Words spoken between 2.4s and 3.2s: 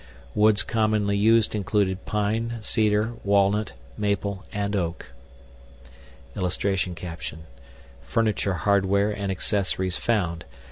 cedar,